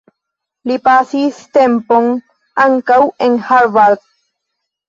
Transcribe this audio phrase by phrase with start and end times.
[0.69, 2.09] Li pasis tempon
[2.65, 4.07] ankaŭ en Harvard.